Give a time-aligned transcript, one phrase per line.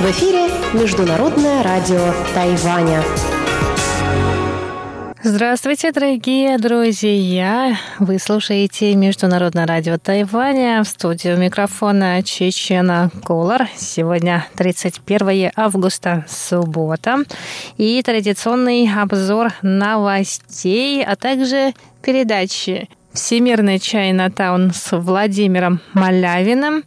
[0.00, 3.02] В эфире Международное радио Тайваня.
[5.22, 7.76] Здравствуйте, дорогие друзья!
[7.98, 13.68] Вы слушаете Международное радио Тайваня в студию микрофона Чечена Колор.
[13.76, 17.18] Сегодня 31 августа, суббота.
[17.76, 26.84] И традиционный обзор новостей, а также передачи «Всемирный Чайна Таун» с Владимиром Малявиным,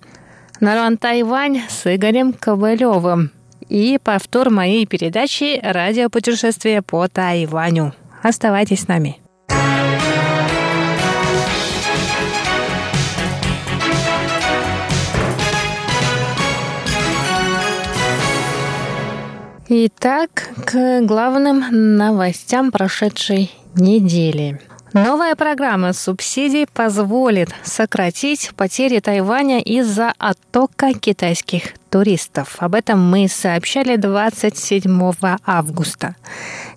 [0.59, 3.31] «Нарон Тайвань» с Игорем Ковалевым
[3.67, 7.93] и повтор моей передачи «Радиопутешествие по Тайваню».
[8.21, 9.17] Оставайтесь с нами.
[19.67, 24.61] Итак, к главным новостям прошедшей недели.
[24.93, 32.55] Новая программа субсидий позволит сократить потери Тайваня из-за оттока китайских туристов.
[32.57, 35.13] Об этом мы сообщали 27
[35.45, 36.15] августа.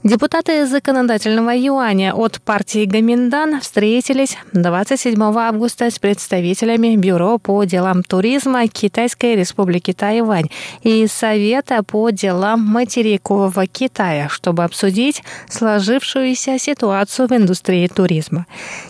[0.04, 8.68] Депутаты законодательного юаня от партии Гаминдан встретились 27 августа с представителями Бюро по делам туризма
[8.68, 10.50] Китайской республики Тайвань
[10.82, 18.44] и Совета по делам материкового Китая, чтобы обсудить сложившуюся ситуацию в индустрии туризма.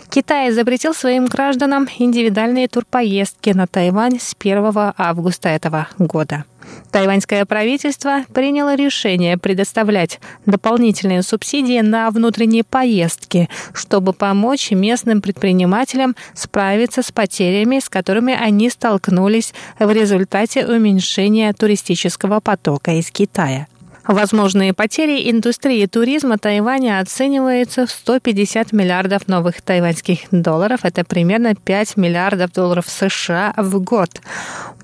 [0.09, 6.45] Китай запретил своим гражданам индивидуальные турпоездки на Тайвань с 1 августа этого года.
[6.91, 17.01] Тайваньское правительство приняло решение предоставлять дополнительные субсидии на внутренние поездки, чтобы помочь местным предпринимателям справиться
[17.03, 23.67] с потерями, с которыми они столкнулись в результате уменьшения туристического потока из Китая.
[24.07, 30.81] Возможные потери индустрии туризма Тайваня оцениваются в 150 миллиардов новых тайваньских долларов.
[30.83, 34.21] Это примерно 5 миллиардов долларов США в год.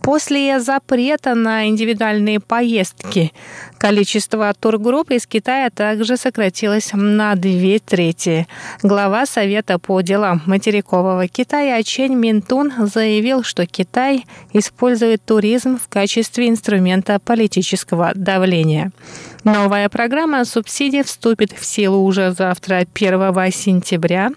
[0.03, 3.31] После запрета на индивидуальные поездки
[3.77, 8.45] количество тургрупп из Китая также сократилось на две трети.
[8.83, 16.49] Глава Совета по делам материкового Китая Чен Минтун заявил, что Китай использует туризм в качестве
[16.49, 18.91] инструмента политического давления.
[19.43, 24.31] Новая программа субсидий вступит в силу уже завтра, 1 сентября.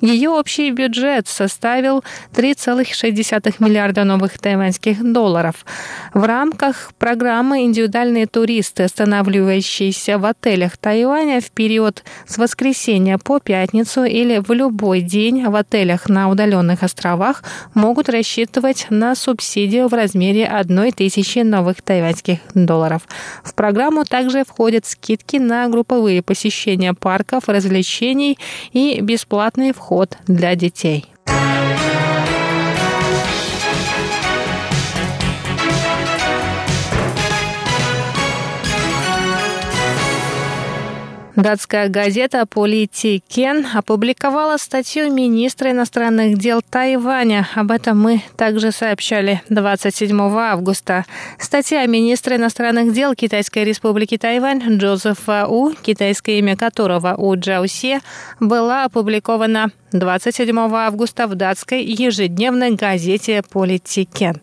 [0.00, 5.66] Ее общий бюджет составил 3,6 миллиарда новых тайваньских долларов.
[6.14, 14.04] В рамках программы индивидуальные туристы, останавливающиеся в отелях Тайваня в период с воскресенья по пятницу
[14.04, 17.42] или в любой день в отелях на удаленных островах,
[17.74, 23.02] могут рассчитывать на субсидию в размере 1 тысячи новых тайваньских долларов.
[23.42, 28.38] В программу также входят скидки на групповые посещения парков, развлечений
[28.72, 31.11] и бесплатный вход для детей.
[41.36, 47.48] Датская газета «Политикен» опубликовала статью министра иностранных дел Тайваня.
[47.54, 51.06] Об этом мы также сообщали 27 августа.
[51.38, 58.00] Статья министра иностранных дел Китайской республики Тайвань Джозефа У, китайское имя которого У Джаусе,
[58.38, 64.40] была опубликована 27 августа в датской ежедневной газете «Политикен».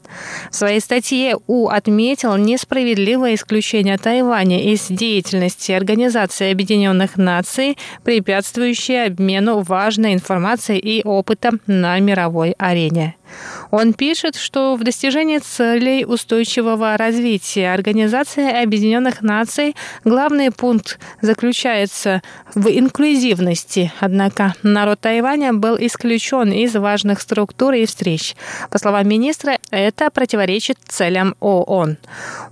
[0.52, 6.80] В своей статье У отметил несправедливое исключение Тайваня из деятельности Организации Объединенных
[7.18, 13.16] Наций, препятствующее обмену важной информацией и опытом на мировой арене.
[13.72, 22.22] Он пишет, что в достижении целей устойчивого развития Организации Объединенных Наций главный пункт заключается
[22.56, 23.92] в инклюзивности.
[24.00, 28.36] Однако народ Тайваня был исключен из важных структур и встреч.
[28.72, 31.98] По словам министра, это противоречит целям ООН.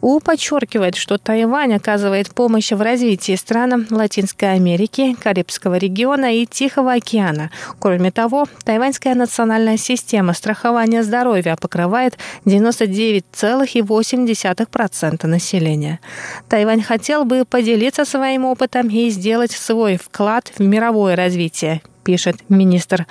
[0.01, 6.94] У подчеркивает, что Тайвань оказывает помощь в развитии странам Латинской Америки, Карибского региона и Тихого
[6.94, 7.49] океана.
[7.79, 16.02] Кроме того, тайваньская национальная система страхования страхования здоровья покрывает 99,8% населения.
[16.50, 23.06] Тайвань хотел бы поделиться своим опытом и сделать свой вклад в мировое развитие пишет министр.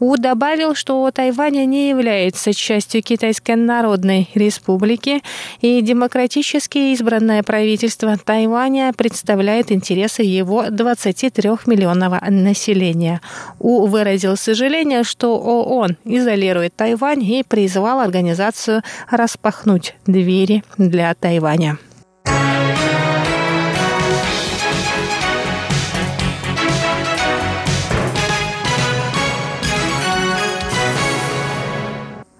[0.00, 5.22] У добавил, что Тайвань не является частью Китайской Народной Республики,
[5.60, 13.20] и демократически избранное правительство Тайваня представляет интересы его 23-миллионного населения.
[13.58, 21.76] У выразил сожаление, что ООН изолирует Тайвань и призвал организацию распахнуть двери для Тайваня.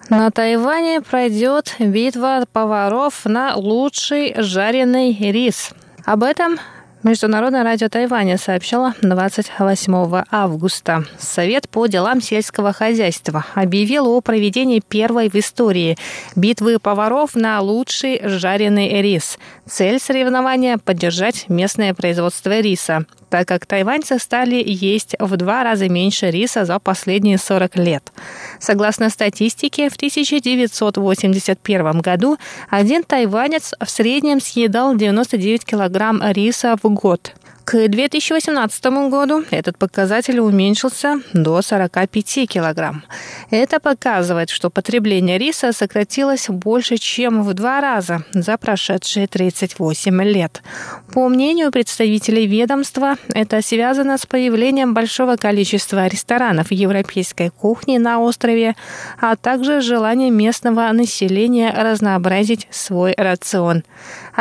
[0.09, 5.69] На Тайване пройдет битва поваров на лучший жареный рис.
[6.03, 6.57] Об этом
[7.01, 11.05] Международное радио Тайваня сообщало 28 августа.
[11.17, 15.97] Совет по делам сельского хозяйства объявил о проведении первой в истории
[16.35, 19.39] битвы поваров на лучший жареный рис.
[19.65, 26.29] Цель соревнования– поддержать местное производство риса так как тайваньцы стали есть в два раза меньше
[26.31, 28.11] риса за последние 40 лет.
[28.59, 32.37] Согласно статистике, в 1981 году
[32.69, 37.33] один тайванец в среднем съедал 99 килограмм риса в год.
[37.69, 43.03] К 2018 году этот показатель уменьшился до 45 килограмм.
[43.51, 50.63] Это показывает, что потребление риса сократилось больше, чем в два раза за прошедшие 38 лет.
[51.13, 58.75] По мнению представителей ведомства, это связано с появлением большого количества ресторанов европейской кухни на острове,
[59.21, 63.83] а также желанием местного населения разнообразить свой рацион.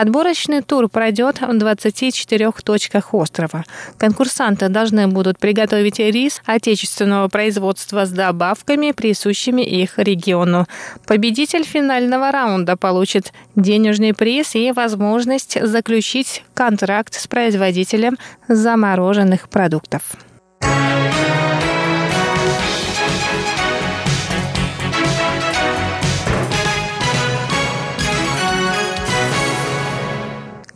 [0.01, 3.65] Отборочный тур пройдет в 24 точках острова.
[3.99, 10.67] Конкурсанты должны будут приготовить рис отечественного производства с добавками, присущими их региону.
[11.05, 20.03] Победитель финального раунда получит денежный приз и возможность заключить контракт с производителем замороженных продуктов.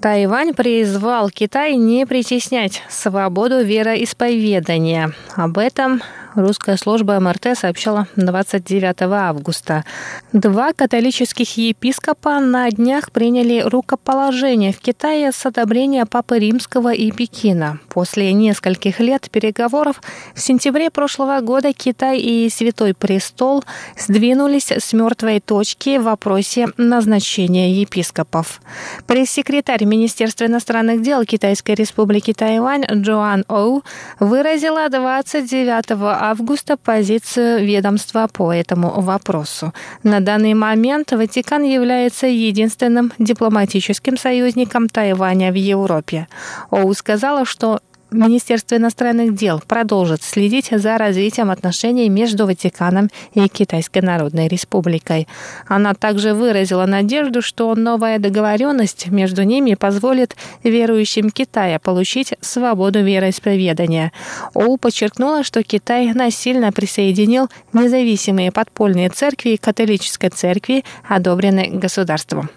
[0.03, 5.13] Тайвань призвал Китай не притеснять свободу вероисповедания.
[5.37, 6.03] Об этом
[6.35, 9.85] русская служба МРТ сообщала 29 августа.
[10.33, 17.79] Два католических епископа на днях приняли рукоположение в Китае с одобрения Папы Римского и Пекина.
[17.89, 20.01] После нескольких лет переговоров
[20.35, 23.65] в сентябре прошлого года Китай и Святой Престол
[23.99, 28.61] сдвинулись с мертвой точки в вопросе назначения епископов.
[29.07, 33.83] Пресс-секретарь Министерства иностранных дел Китайской Республики Тайвань Джоан Оу
[34.19, 39.73] выразила 29 августа позицию ведомства по этому вопросу.
[40.05, 46.29] На данный момент Ватикан является единственным дипломатическим союзником Тайваня в Европе.
[46.71, 47.81] Оу сказала, что
[48.13, 55.27] Министерство иностранных дел продолжит следить за развитием отношений между Ватиканом и Китайской Народной Республикой.
[55.67, 64.13] Она также выразила надежду, что новая договоренность между ними позволит верующим Китая получить свободу вероисповедания.
[64.55, 72.51] Оу подчеркнула, что Китай насильно присоединил независимые подпольные церкви к католической церкви, одобренной государством.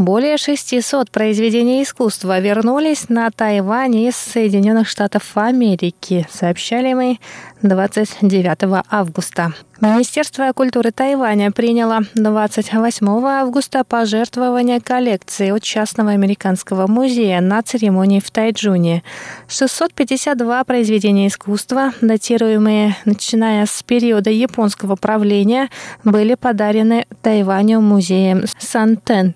[0.00, 7.18] Более 600 произведений искусства вернулись на Тайвань из Соединенных Штатов Америки, сообщали мы
[7.60, 9.52] 29 августа.
[9.82, 18.30] Министерство культуры Тайваня приняло 28 августа пожертвование коллекции от частного американского музея на церемонии в
[18.30, 19.02] Тайджуне.
[19.48, 25.68] 652 произведения искусства, датируемые начиная с периода японского правления,
[26.04, 29.34] были подарены Тайваню музеем Сантен.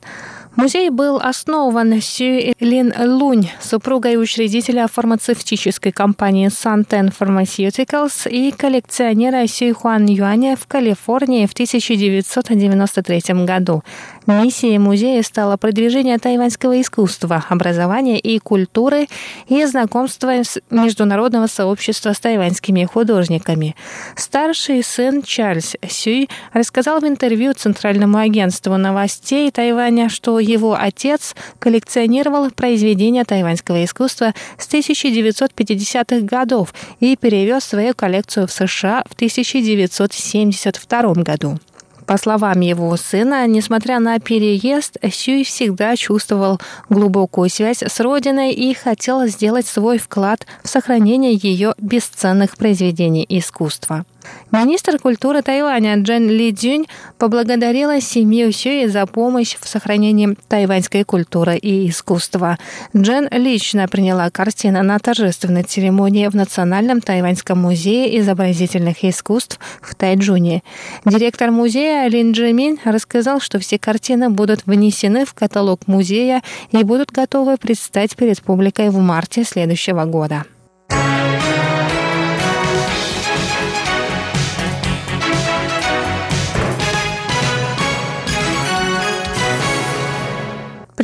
[0.56, 9.74] Музей был основан Сю Лин Лунь, супругой учредителя фармацевтической компании Santen Pharmaceuticals и коллекционера Сю
[9.74, 13.82] Хуан Юаня в Калифорнии в 1993 году.
[14.26, 19.08] Миссией музея стало продвижение тайваньского искусства, образования и культуры
[19.48, 23.74] и знакомство с международного сообщества с тайваньскими художниками.
[24.14, 32.50] Старший сын Чарльз Сюй рассказал в интервью Центральному агентству новостей Тайваня, что его отец коллекционировал
[32.50, 41.58] произведения тайваньского искусства с 1950-х годов и перевез свою коллекцию в США в 1972 году.
[42.06, 46.60] По словам его сына, несмотря на переезд, Сюй всегда чувствовал
[46.90, 54.04] глубокую связь с родиной и хотел сделать свой вклад в сохранение ее бесценных произведений искусства.
[54.50, 56.86] Министр культуры Тайваня Джен Ли Цзюнь
[57.18, 62.58] поблагодарила семью Сюи за помощь в сохранении тайваньской культуры и искусства.
[62.96, 70.62] Джен лично приняла картины на торжественной церемонии в Национальном тайваньском музее изобразительных искусств в Тайджуне.
[71.04, 77.10] Директор музея Лин Джимин рассказал, что все картины будут внесены в каталог музея и будут
[77.10, 80.44] готовы предстать перед публикой в марте следующего года.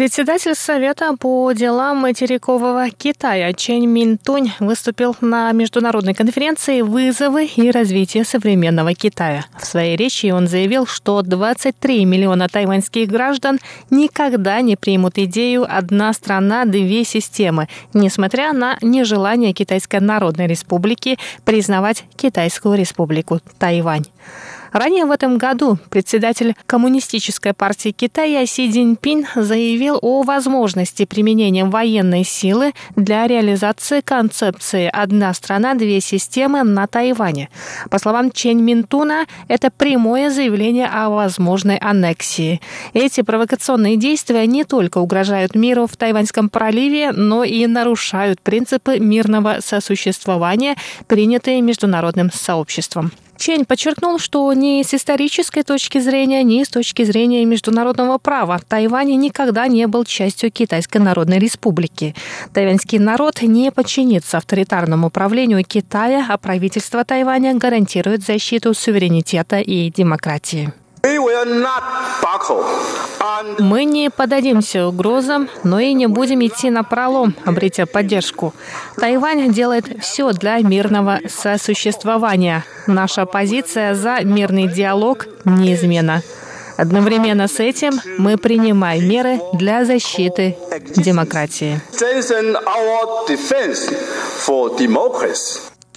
[0.01, 8.25] Председатель Совета по делам материкового Китая Чен Минтунь выступил на международной конференции «Вызовы и развитие
[8.25, 9.45] современного Китая».
[9.61, 13.59] В своей речи он заявил, что 23 миллиона тайваньских граждан
[13.91, 22.05] никогда не примут идею «одна страна, две системы», несмотря на нежелание Китайской Народной Республики признавать
[22.17, 24.07] Китайскую Республику Тайвань.
[24.73, 32.23] Ранее в этом году председатель Коммунистической партии Китая Си Цзиньпин заявил о возможности применения военной
[32.23, 37.49] силы для реализации концепции «одна страна, две системы» на Тайване.
[37.91, 42.61] По словам Чен Минтуна, это прямое заявление о возможной аннексии.
[42.93, 49.57] Эти провокационные действия не только угрожают миру в Тайваньском проливе, но и нарушают принципы мирного
[49.61, 50.77] сосуществования,
[51.09, 53.11] принятые международным сообществом.
[53.41, 59.17] Чень подчеркнул, что ни с исторической точки зрения, ни с точки зрения международного права Тайвань
[59.17, 62.15] никогда не был частью Китайской Народной Республики.
[62.53, 70.75] Тайваньский народ не подчинится авторитарному правлению Китая, а правительство Тайваня гарантирует защиту суверенитета и демократии.
[73.59, 78.55] Мы не подадимся угрозам, но и не будем идти на пролом, обретя поддержку.
[78.97, 82.65] Тайвань делает все для мирного сосуществования.
[82.87, 86.23] Наша позиция за мирный диалог неизменна.
[86.77, 90.57] Одновременно с этим мы принимаем меры для защиты
[90.97, 91.81] демократии.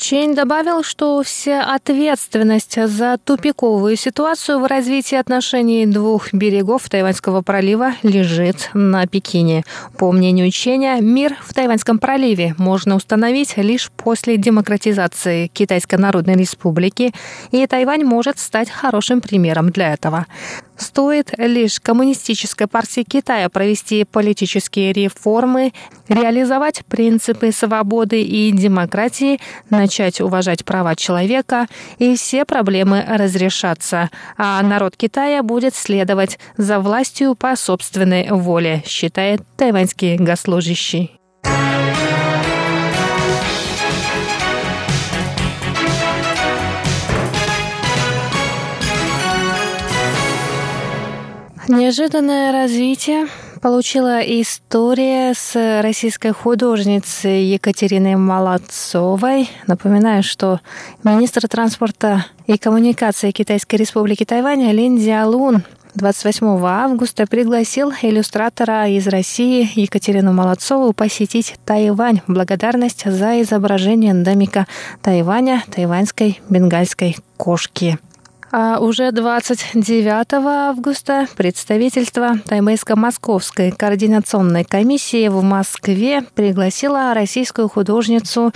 [0.03, 7.93] Чейн добавил, что вся ответственность за тупиковую ситуацию в развитии отношений двух берегов Тайваньского пролива
[8.03, 9.63] лежит на Пекине.
[9.97, 17.13] По мнению Ченя, мир в Тайваньском проливе можно установить лишь после демократизации Китайской Народной Республики,
[17.51, 20.25] и Тайвань может стать хорошим примером для этого.
[20.75, 25.71] Стоит лишь Коммунистической партии Китая провести политические реформы,
[26.09, 31.67] реализовать принципы свободы и демократии, начать уважать права человека,
[31.99, 39.41] и все проблемы разрешатся, а народ Китая будет следовать за властью по собственной воле, считает
[39.57, 41.19] тайваньский госслужащий.
[51.67, 53.27] Неожиданное развитие
[53.63, 59.49] получила история с российской художницей Екатериной Молодцовой.
[59.67, 60.59] Напоминаю, что
[61.05, 65.63] министр транспорта и коммуникации Китайской республики Тайвань Лин Дзялун
[65.95, 74.67] 28 августа пригласил иллюстратора из России Екатерину Молодцову посетить Тайвань благодарность за изображение эндемика
[75.01, 77.97] Тайваня тайваньской бенгальской кошки.
[78.55, 88.51] А уже 29 августа представительство Таймейско-Московской координационной комиссии в Москве пригласило российскую художницу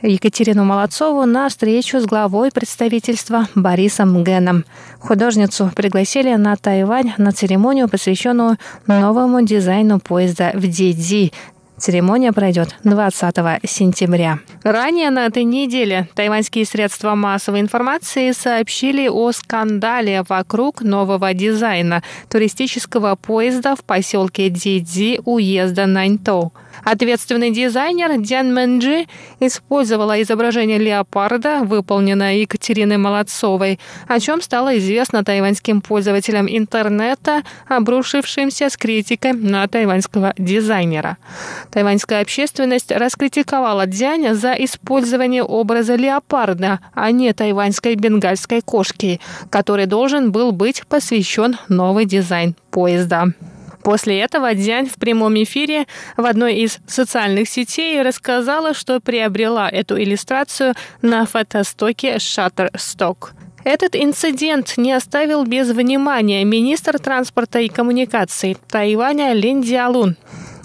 [0.00, 4.64] Екатерину Молодцову на встречу с главой представительства Борисом Геном.
[5.00, 8.56] Художницу пригласили на Тайвань на церемонию, посвященную
[8.86, 11.30] новому дизайну поезда в Диди,
[11.82, 13.34] Церемония пройдет 20
[13.64, 14.38] сентября.
[14.62, 23.16] Ранее на этой неделе тайваньские средства массовой информации сообщили о скандале вокруг нового дизайна туристического
[23.16, 26.52] поезда в поселке Дидзи уезда Наньтоу.
[26.84, 29.06] Ответственный дизайнер Дян Мэнджи
[29.40, 38.76] использовала изображение леопарда, выполненное Екатериной Молодцовой, о чем стало известно тайваньским пользователям интернета, обрушившимся с
[38.76, 41.18] критикой на тайваньского дизайнера.
[41.70, 50.32] Тайваньская общественность раскритиковала Дзяня за использование образа леопарда, а не тайваньской бенгальской кошки, который должен
[50.32, 53.32] был быть посвящен новый дизайн поезда.
[53.82, 55.86] После этого Дзянь в прямом эфире
[56.16, 63.30] в одной из социальных сетей рассказала, что приобрела эту иллюстрацию на фотостоке Shutterstock.
[63.64, 70.16] Этот инцидент не оставил без внимания министр транспорта и коммуникаций Тайваня Лин Диалун.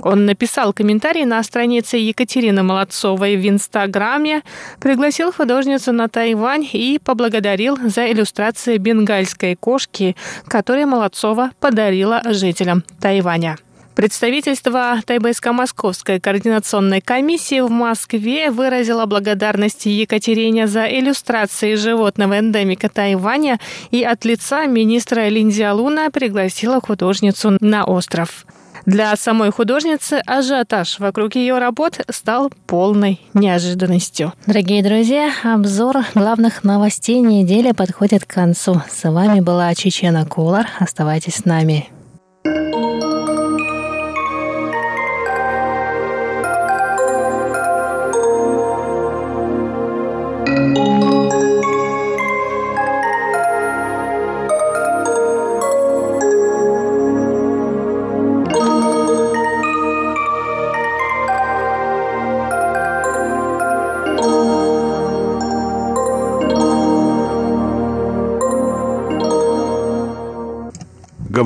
[0.01, 4.43] Он написал комментарий на странице Екатерины Молодцовой в Инстаграме,
[4.79, 10.15] пригласил художницу на Тайвань и поблагодарил за иллюстрации бенгальской кошки,
[10.47, 13.57] которые Молодцова подарила жителям Тайваня.
[13.97, 24.03] Представительство Тайбэйско-Московской координационной комиссии в Москве выразило благодарность Екатерине за иллюстрации животного эндемика Тайваня и
[24.03, 28.45] от лица министра Линдзиалуна пригласила художницу на остров.
[28.87, 34.31] Для самой художницы ажиотаж вокруг ее работ стал полной неожиданностью.
[34.45, 38.81] Дорогие друзья, обзор главных новостей недели подходит к концу.
[38.89, 40.67] С вами была Чечена Кулар.
[40.79, 41.89] Оставайтесь с нами.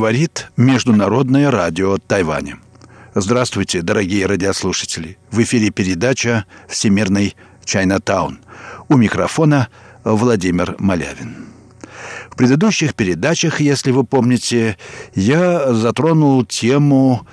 [0.02, 2.58] Говорит Международное радио Тайваня.
[3.14, 5.20] Здравствуйте, дорогие радиослушатели.
[5.30, 8.40] В эфире передача «Всемирный Чайнатаун».
[8.90, 9.68] У микрофона
[10.04, 11.46] Владимир Малявин.
[12.32, 14.76] В предыдущих передачах, если вы помните,
[15.14, 17.28] я затронул тему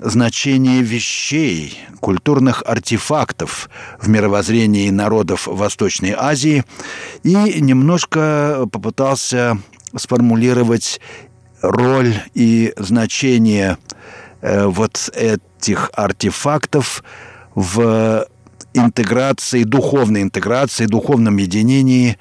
[0.00, 3.68] значения вещей, культурных артефактов
[4.00, 6.64] в мировоззрении народов Восточной Азии
[7.22, 9.58] и немножко попытался
[9.96, 11.00] сформулировать
[11.70, 13.78] роль и значение
[14.40, 17.02] э, вот этих артефактов
[17.54, 18.26] в
[18.74, 22.18] интеграции, духовной интеграции, духовном единении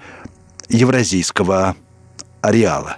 [0.70, 1.76] евразийского
[2.42, 2.98] ареала.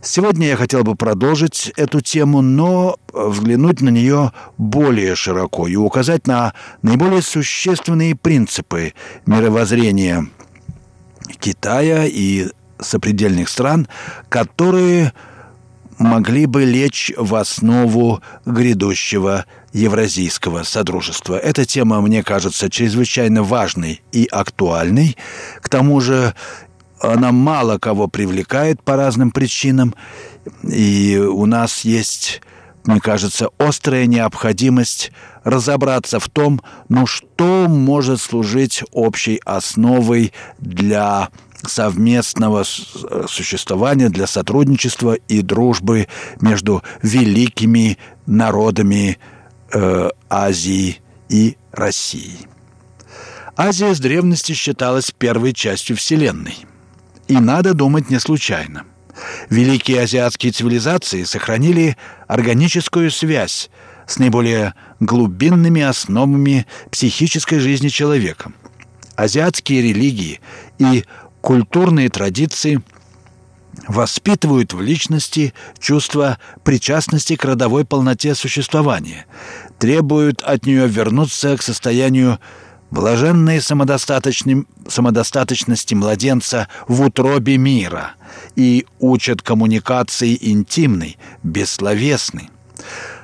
[0.00, 6.26] Сегодня я хотел бы продолжить эту тему, но взглянуть на нее более широко и указать
[6.26, 8.94] на наиболее существенные принципы
[9.26, 10.26] мировоззрения
[11.38, 12.48] Китая и
[12.80, 13.86] сопредельных стран,
[14.28, 15.12] которые
[16.02, 21.38] могли бы лечь в основу грядущего Евразийского Содружества.
[21.38, 25.16] Эта тема, мне кажется, чрезвычайно важной и актуальной.
[25.60, 26.34] К тому же
[27.00, 29.94] она мало кого привлекает по разным причинам,
[30.62, 32.42] и у нас есть,
[32.84, 41.30] мне кажется, острая необходимость разобраться в том, ну что может служить общей основой для
[41.66, 46.08] совместного существования, для сотрудничества и дружбы
[46.40, 49.18] между великими народами
[49.72, 52.38] э, Азии и России.
[53.56, 56.56] Азия с древности считалась первой частью Вселенной.
[57.28, 58.84] И надо думать не случайно.
[59.50, 61.96] Великие азиатские цивилизации сохранили
[62.28, 63.70] органическую связь
[64.06, 68.52] с наиболее глубинными основами психической жизни человека.
[69.16, 70.40] Азиатские религии
[70.78, 71.04] и
[71.42, 72.82] культурные традиции
[73.88, 79.26] воспитывают в личности чувство причастности к родовой полноте существования,
[79.78, 82.40] требуют от нее вернуться к состоянию
[82.90, 88.14] блаженной самодостаточности младенца в утробе мира
[88.54, 92.50] и учат коммуникации интимной, бессловесной.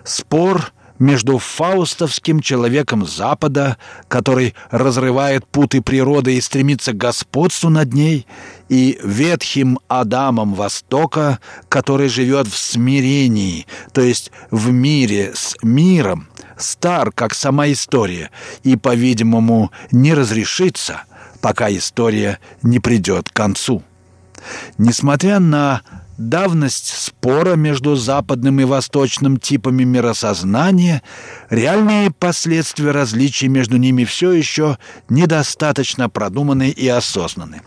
[0.04, 3.76] Спор между фаустовским человеком Запада,
[4.08, 8.26] который разрывает путы природы и стремится к господству над ней,
[8.68, 17.12] и ветхим Адамом Востока, который живет в смирении, то есть в мире с миром, стар,
[17.12, 18.30] как сама история,
[18.62, 21.02] и, по-видимому, не разрешится,
[21.40, 23.82] пока история не придет к концу.
[24.76, 25.82] Несмотря на
[26.18, 31.02] давность спора между западным и восточным типами миросознания,
[31.48, 34.78] реальные последствия различий между ними все еще
[35.09, 37.62] недостаточно продуманы и осознаны.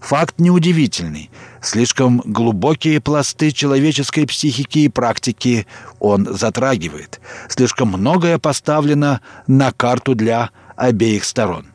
[0.00, 1.30] Факт неудивительный.
[1.62, 5.66] Слишком глубокие пласты человеческой психики и практики
[5.98, 7.20] он затрагивает.
[7.48, 11.68] Слишком многое поставлено на карту для обеих сторон.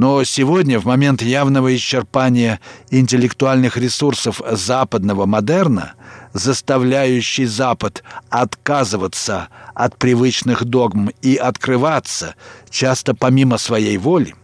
[0.00, 2.58] Но сегодня, в момент явного исчерпания
[2.90, 5.92] интеллектуальных ресурсов западного модерна,
[6.32, 12.34] заставляющий Запад отказываться от привычных догм и открываться,
[12.70, 14.34] часто помимо своей воли,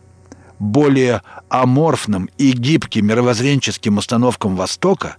[0.59, 5.17] более аморфным и гибким мировоззренческим установкам Востока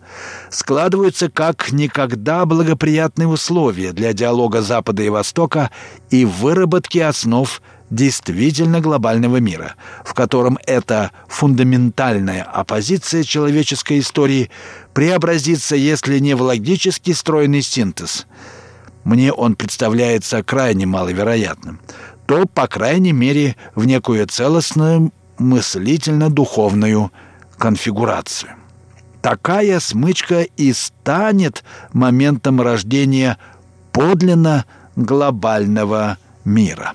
[0.51, 5.71] складываются как никогда благоприятные условия для диалога Запада и Востока
[6.11, 14.49] и выработки основ действительно глобального мира, в котором эта фундаментальная оппозиция человеческой истории
[14.93, 18.27] преобразится, если не в логически стройный синтез,
[19.03, 21.79] мне он представляется крайне маловероятным,
[22.25, 27.11] то, по крайней мере, в некую целостную мыслительно-духовную
[27.57, 28.51] конфигурацию.
[29.21, 33.37] Такая смычка и станет моментом рождения
[33.91, 36.93] подлинно глобального мира.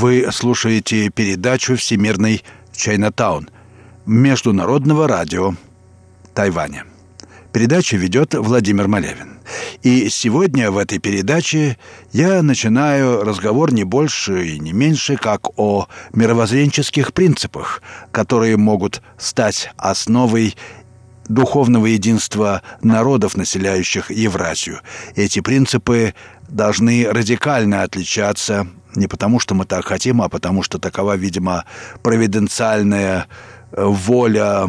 [0.00, 3.50] Вы слушаете передачу «Всемирный Чайнатаун»
[4.06, 5.56] Международного радио
[6.34, 6.84] Тайваня.
[7.52, 9.40] Передачу ведет Владимир Малявин.
[9.82, 11.78] И сегодня в этой передаче
[12.12, 17.82] я начинаю разговор не больше и не меньше, как о мировоззренческих принципах,
[18.12, 20.54] которые могут стать основой
[21.28, 24.78] духовного единства народов, населяющих Евразию.
[25.16, 26.14] Эти принципы
[26.48, 31.64] должны радикально отличаться не потому, что мы так хотим, а потому что такова, видимо,
[32.02, 33.26] провиденциальная
[33.72, 34.68] э, воля,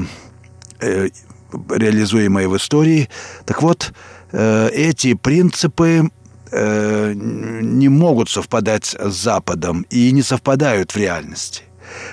[0.82, 1.10] э,
[1.52, 3.10] реализуемая в истории.
[3.46, 3.94] Так вот,
[4.32, 6.10] э, эти принципы
[6.52, 11.62] не могут совпадать с Западом и не совпадают в реальности.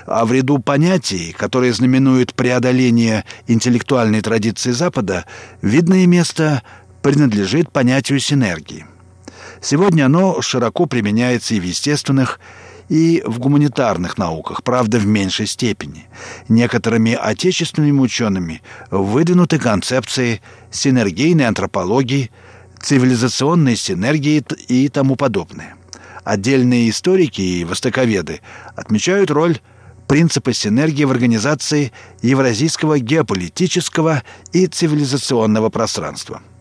[0.04, 5.24] А в ряду понятий, которые знаменуют преодоление интеллектуальной традиции Запада,
[5.62, 6.62] видное место
[7.00, 8.84] принадлежит понятию синергии–
[9.60, 12.40] Сегодня оно широко применяется и в естественных,
[12.88, 16.06] и в гуманитарных науках, правда, в меньшей степени.
[16.48, 20.40] Некоторыми отечественными учеными выдвинуты концепции
[20.70, 22.30] синергийной антропологии,
[22.80, 25.74] цивилизационной синергии и тому подобное.
[26.24, 28.40] Отдельные историки и востоковеды
[28.74, 29.58] отмечают роль
[30.06, 31.92] принципа синергии в организации
[32.22, 36.42] евразийского геополитического и цивилизационного пространства–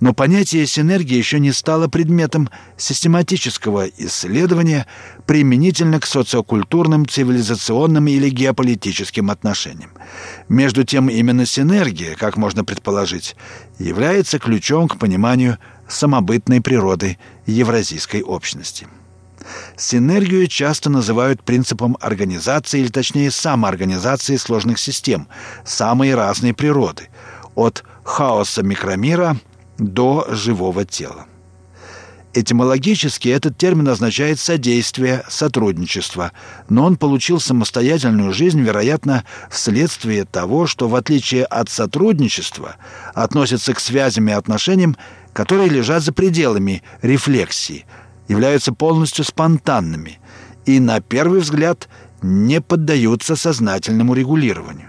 [0.00, 4.86] но понятие синергии еще не стало предметом систематического исследования
[5.26, 9.90] применительно к социокультурным, цивилизационным или геополитическим отношениям.
[10.48, 13.36] Между тем, именно синергия, как можно предположить,
[13.78, 15.58] является ключом к пониманию
[15.88, 18.86] самобытной природы евразийской общности.
[19.76, 25.28] Синергию часто называют принципом организации, или точнее самоорганизации сложных систем,
[25.64, 27.08] самой разной природы,
[27.54, 29.36] от хаоса микромира–
[29.82, 31.26] до живого тела.
[32.34, 36.32] Этимологически этот термин означает «содействие», «сотрудничество»,
[36.70, 42.76] но он получил самостоятельную жизнь, вероятно, вследствие того, что, в отличие от сотрудничества,
[43.12, 44.96] относится к связям и отношениям,
[45.34, 47.84] которые лежат за пределами рефлексии,
[48.28, 50.18] являются полностью спонтанными
[50.64, 51.88] и, на первый взгляд,
[52.22, 54.88] не поддаются сознательному регулированию.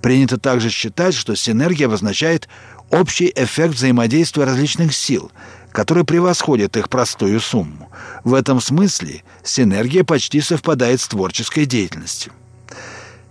[0.00, 2.48] Принято также считать, что синергия обозначает
[2.90, 5.30] общий эффект взаимодействия различных сил,
[5.72, 7.90] который превосходит их простую сумму.
[8.22, 12.32] В этом смысле синергия почти совпадает с творческой деятельностью.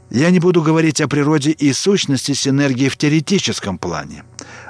[0.09, 4.23] Я не буду говорить о природе и сущности синергии в теоретическом плане,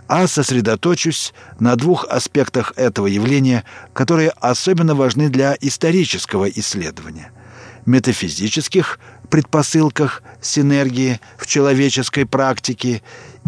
[0.08, 7.32] а сосредоточусь на двух аспектах этого явления, которые особенно важны для исторического исследования–
[7.86, 13.02] метафизических предпосылках синергии в человеческой практике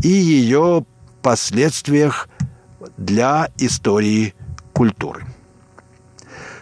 [0.03, 0.85] и ее
[1.25, 2.29] последствиях
[2.97, 4.35] для истории
[4.73, 5.25] культуры.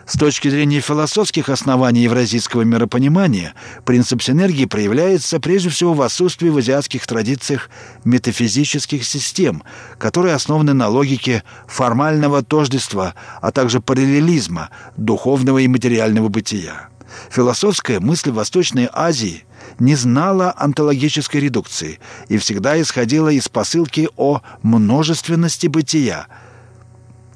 [0.06, 6.58] С точки зрения философских оснований евразийского миропонимания, принцип синергии проявляется прежде всего в отсутствии в
[6.60, 7.70] азиатских традициях
[8.06, 9.64] метафизических систем,
[9.98, 16.88] которые основаны на логике формального тождества, а также параллелизма духовного и материального бытия.
[17.30, 19.44] Философская мысль Восточной Азии
[19.80, 26.28] не знала онтологической редукции и всегда исходила из посылки о множественности бытия.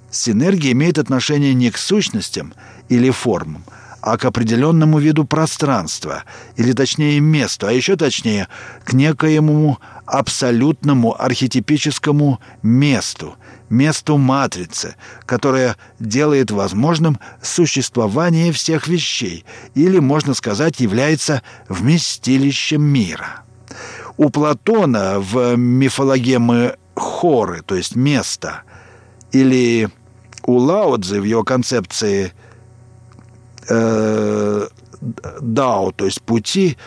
[0.10, 2.54] Синергия имеет отношение не к сущностям
[2.90, 3.64] или формам,
[4.02, 6.24] а к определенному виду пространства,
[6.56, 8.48] или точнее месту, а еще точнее
[8.84, 13.36] к некоему абсолютному архетипическому месту,
[13.70, 23.44] месту матрицы, которая делает возможным существование всех вещей, или, можно сказать, является вместилищем мира.
[24.18, 28.64] У Платона в мифологемы хоры, то есть место,
[29.32, 29.90] или
[30.44, 32.34] у Лаодзе в его концепции
[33.70, 34.68] э,
[35.42, 36.78] дао, то есть пути,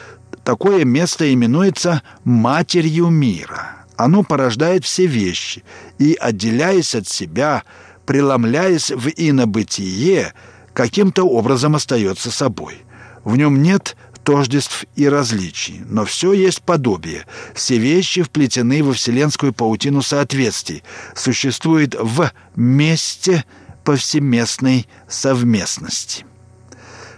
[0.43, 3.80] такое место именуется матерью мира.
[4.01, 5.63] Оно порождает все вещи
[5.99, 7.65] и, отделяясь от себя,
[8.07, 10.33] преломляясь в инобытие,
[10.73, 12.79] каким-то образом остается собой.
[13.25, 17.27] В нем нет тождеств и различий, но все есть подобие.
[17.55, 20.83] Все вещи вплетены во вселенскую паутину соответствий,
[21.15, 23.45] существует в месте
[23.85, 26.25] повсеместной совместности.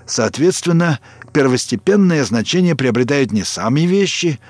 [0.04, 0.98] Соответственно,
[1.32, 4.40] первостепенное значение приобретают не сами вещи,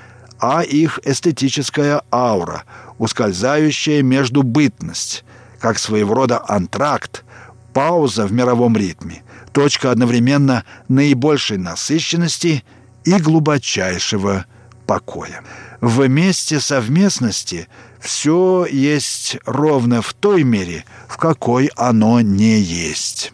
[0.43, 2.65] а их эстетическая аура,
[2.99, 5.25] ускользающая между бытность,
[5.61, 7.25] как своего рода антракт,
[7.73, 12.65] пауза в мировом ритме, точка одновременно наибольшей насыщенности
[13.05, 14.47] и глубочайшего
[14.85, 15.45] покоя.
[15.81, 17.69] В месте совместности
[18.01, 23.33] все есть ровно в той мере, в какой оно не есть.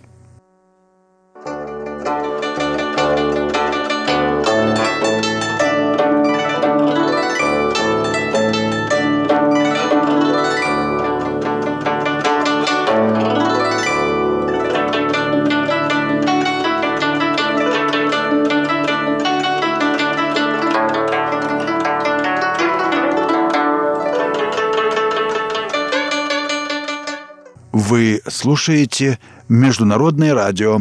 [27.81, 30.81] Вы слушаете Международное радио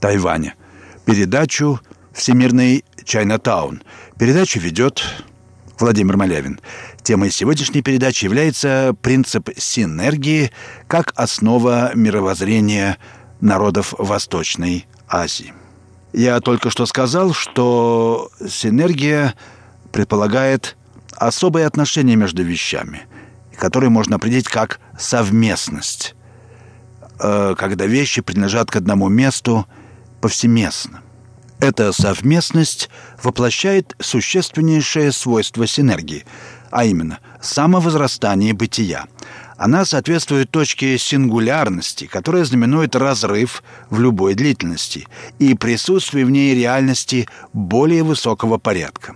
[0.00, 0.56] Тайваня.
[1.04, 1.80] Передачу
[2.12, 3.80] «Всемирный Чайнатаун».
[4.18, 5.04] Передачу ведет
[5.78, 6.58] Владимир Малявин.
[7.04, 10.50] Темой сегодняшней передачи является принцип синергии
[10.88, 12.98] как основа мировоззрения
[13.40, 15.54] народов Восточной Азии.
[16.12, 19.34] Я только что сказал, что синергия
[19.92, 20.76] предполагает
[21.12, 23.02] особые отношения между вещами,
[23.56, 26.14] которые можно определить как совместность,
[27.20, 29.66] э, когда вещи принадлежат к одному месту
[30.20, 31.00] повсеместно.
[31.60, 32.90] Эта совместность
[33.22, 36.24] воплощает существеннейшее свойство синергии,
[36.70, 39.06] а именно самовозрастание бытия.
[39.56, 45.06] Она соответствует точке сингулярности, которая знаменует разрыв в любой длительности
[45.38, 49.14] и присутствие в ней реальности более высокого порядка.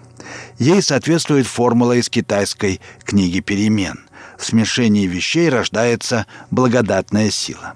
[0.59, 4.01] Ей соответствует формула из китайской книги перемен.
[4.39, 7.75] В смешении вещей рождается благодатная сила.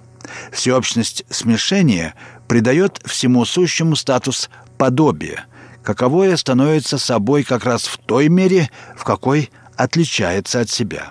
[0.52, 2.14] Всеобщность смешения
[2.48, 5.46] придает всему сущему статус подобия,
[5.82, 11.10] каковое становится собой как раз в той мере, в какой отличается от себя.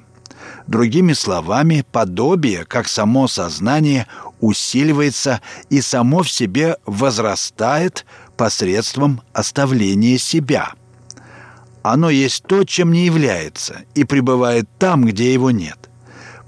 [0.68, 4.08] Другими словами, подобие, как само сознание,
[4.40, 8.06] усиливается и само в себе возрастает
[8.38, 10.74] посредством оставления себя.
[11.84, 15.90] Оно есть то, чем не является, и пребывает там, где его нет.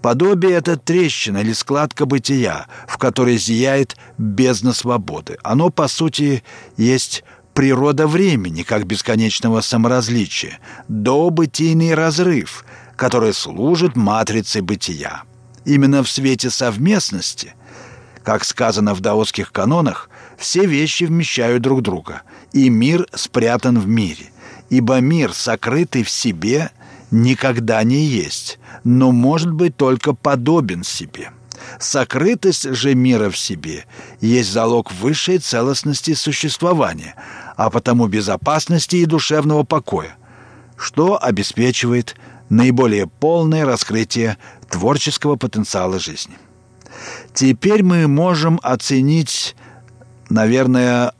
[0.02, 5.38] Подобие— это трещина или складка бытия, в которой зияет бездна свободы.
[5.43, 6.43] Оно, по сути,
[6.76, 12.65] есть природа времени, как бесконечного саморазличия, добытийный разрыв,
[12.98, 15.24] который служит матрицей бытия.
[15.63, 17.56] Именно в свете совместности,
[18.24, 24.33] как сказано в даосских канонах, все вещи вмещают друг друга, и мир спрятан в мире,
[24.74, 26.72] ибо мир, сокрытый в себе—
[27.14, 31.32] никогда не есть, но может быть только подобен себе.
[31.80, 33.86] Сокрытость же мира в себе
[34.20, 37.16] есть залог высшей целостности существования,
[37.56, 40.16] а потому безопасности и душевного покоя,
[40.76, 42.16] что обеспечивает
[42.50, 44.38] наиболее полное раскрытие
[44.70, 46.36] творческого потенциала жизни.
[47.34, 49.56] Теперь мы можем оценить,
[50.30, 51.14] наверное,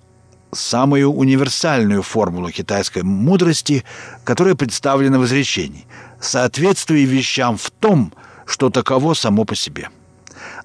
[0.56, 3.84] самую универсальную формулу китайской мудрости,
[4.24, 5.86] которая представлена в изречении
[6.20, 8.14] «соответствие вещам в том,
[8.46, 9.90] что таково само по себе».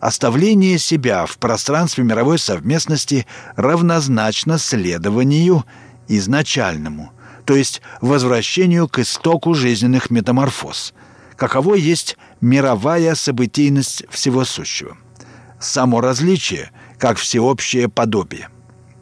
[0.00, 5.64] Оставление себя в пространстве мировой совместности равнозначно следованию
[6.06, 7.12] изначальному,
[7.44, 10.94] то есть возвращению к истоку жизненных метаморфоз,
[11.36, 14.96] каково есть мировая событийность всего сущего.
[15.60, 18.48] Само различие, как всеобщее подобие–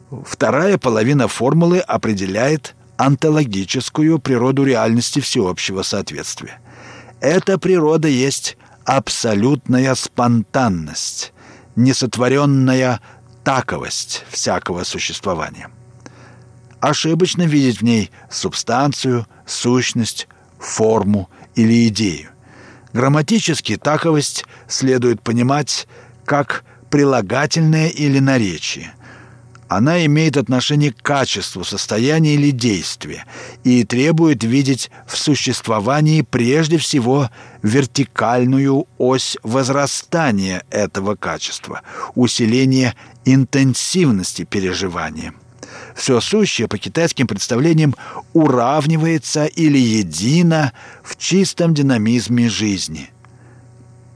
[0.09, 6.59] Вторая половина формулы определяет онтологическую природу реальности всеобщего соответствия.
[7.19, 11.33] Эта природа есть абсолютная спонтанность,
[11.75, 13.01] несотворенная
[13.43, 15.69] таковость всякого существования.
[16.79, 20.27] Ошибочно видеть в ней субстанцию, сущность,
[20.59, 22.29] форму или идею.
[22.93, 25.87] Грамматически таковость следует понимать
[26.23, 28.93] как прилагательное или наречие,
[29.67, 33.25] она имеет отношение к качеству, состоянию или действия
[33.63, 37.29] и требует видеть в существовании прежде всего
[37.61, 41.81] вертикальную ось возрастания этого качества,
[42.15, 45.33] усиление интенсивности переживания.
[45.95, 47.93] Все сущее по китайским представлениям
[48.33, 50.71] уравнивается или едино
[51.03, 53.09] в чистом динамизме жизни.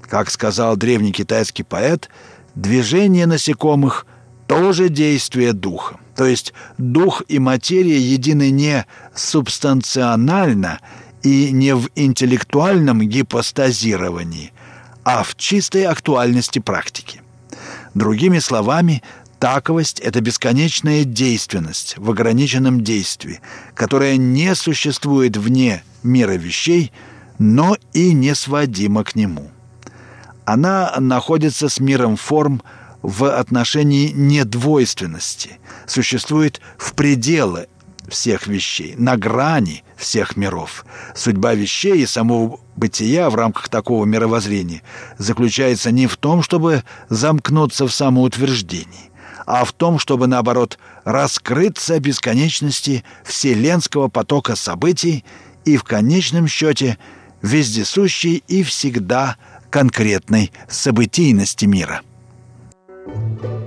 [0.01, 2.09] Как сказал древний китайский поэт,
[2.55, 4.05] движение насекомых–
[4.51, 5.95] тоже действие духа.
[6.13, 8.85] То есть дух и материя едины не
[9.15, 10.81] субстанционально
[11.23, 14.51] и не в интеллектуальном гипостазировании,
[15.05, 17.21] а в чистой актуальности практики.
[17.93, 19.03] Другими словами,
[19.39, 23.39] таковость– это бесконечная действенность в ограниченном действии,
[23.73, 26.91] которая не существует вне мира вещей,
[27.39, 29.49] но и не сводима к нему.
[30.43, 32.61] Она находится с миром форм–
[33.01, 37.67] в отношении недвойственности, существует в пределы
[38.07, 40.85] всех вещей, на грани всех миров.
[41.15, 44.81] Судьба вещей и самого бытия в рамках такого мировоззрения
[45.17, 49.11] заключается не в том, чтобы замкнуться в самоутверждении,
[49.45, 55.23] а в том, чтобы, наоборот, раскрыться бесконечности вселенского потока событий
[55.65, 56.97] и в конечном счете
[57.41, 59.37] вездесущей и всегда
[59.69, 62.01] конкретной событийности мира.
[63.05, 63.60] Thank you.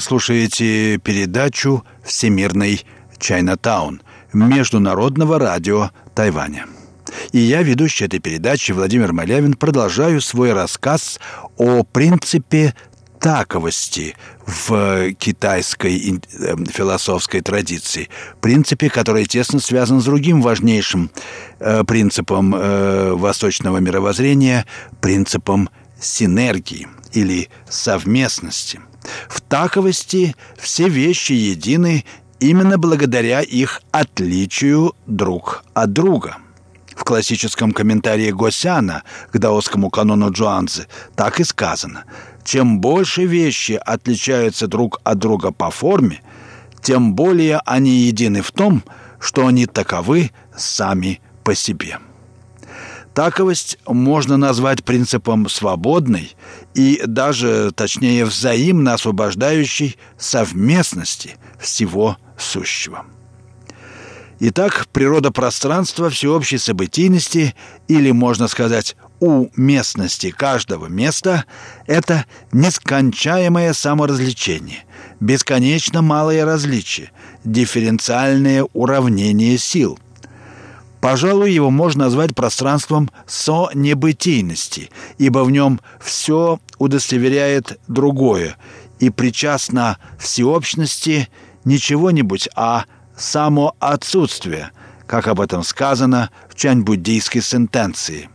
[0.00, 2.82] Слушаете передачу «Всемирный
[3.18, 4.00] Чайнатаун»
[4.32, 6.64] Международного радио Тайваня.
[7.32, 11.20] И я, ведущий этой передачи Владимир Малявин, продолжаю свой рассказ
[11.58, 12.74] о принципе
[13.18, 18.08] таковости в китайской э, философской традиции.
[18.40, 21.10] Принципе, который тесно связан с другим важнейшим
[21.58, 24.64] э, принципом э, восточного мировоззрения,
[25.02, 25.68] принципом
[26.00, 28.80] синергии или совместности.
[29.28, 32.04] В таковости все вещи едины
[32.38, 36.36] именно благодаря их отличию друг от друга–
[37.00, 40.86] в классическом комментарии Госяна к даосскому канону Джуанцзы
[41.16, 42.04] так и сказано.
[42.44, 46.20] Чем больше вещи отличаются друг от друга по форме,
[46.82, 48.84] тем более они едины в том,
[49.18, 51.98] что они таковы сами по себе.
[53.14, 56.34] Таковость можно назвать принципом свободной
[56.74, 63.04] и даже, точнее, взаимно освобождающей совместности всего сущего.
[64.42, 67.54] Итак, природа пространства всеобщей событийности,
[67.88, 71.44] или, можно сказать, у местности каждого места–
[71.86, 74.84] это нескончаемое саморазвлечение,
[75.20, 77.10] бесконечно малое различие,
[77.44, 79.98] дифференциальное уравнение сил.
[81.00, 88.56] Пожалуй, его можно назвать пространством со-небытийности, ибо в нем все удостоверяет другое
[88.98, 91.28] и причастно всеобщности
[91.64, 92.84] не чего-нибудь, а–
[93.20, 94.70] само отсутствие,
[95.06, 98.30] как об этом сказано в чань-буддийской сентенции.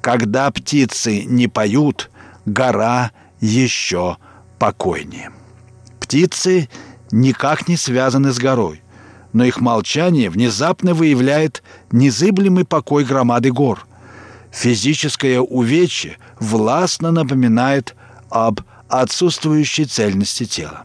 [0.00, 2.10] Когда птицы не поют,
[2.46, 4.16] гора еще
[4.58, 5.30] покойнее.
[6.00, 6.68] Птицы
[7.10, 8.82] никак не связаны с горой,
[9.32, 11.62] но их молчание внезапно выявляет
[11.92, 13.86] незыблемый покой громады гор.
[14.52, 17.94] Физическое увечье властно напоминает
[18.30, 20.84] об отсутствующей цельности тела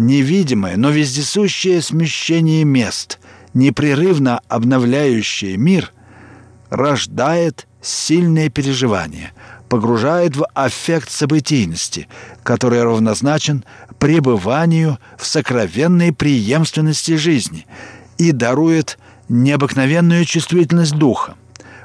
[0.00, 3.18] невидимое, но вездесущее смещение мест,
[3.54, 5.92] непрерывно обновляющее мир,
[6.70, 9.32] рождает сильные переживания,
[9.70, 12.08] погружает в аффект событийности,
[12.42, 13.64] который равнозначен
[14.00, 17.66] пребыванию в сокровенной преемственности жизни
[18.18, 21.36] и дарует необыкновенную чувствительность духа,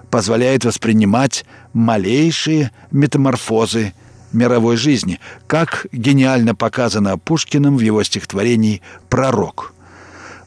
[0.09, 3.93] позволяет воспринимать малейшие метаморфозы
[4.33, 9.74] мировой жизни, как гениально показано Пушкиным в его стихотворении «Пророк».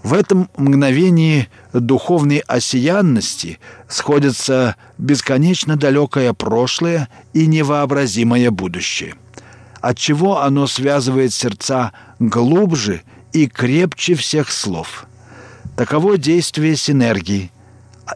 [0.02, 3.58] В этом мгновении духовной осиянности
[3.88, 9.16] сходятся бесконечно далекое прошлое и невообразимое будущее,
[9.80, 15.06] отчего оно связывает сердца глубже и крепче всех слов.
[15.76, 17.52] Таково действие синергии,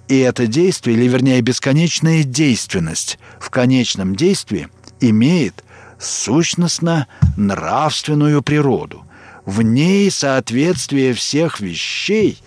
[0.09, 4.69] и это действие, или вернее бесконечная действенность в конечном действии–
[5.03, 5.63] имеет
[5.99, 9.05] сущностно-нравственную природу.
[9.45, 12.39] В ней соответствие всех вещей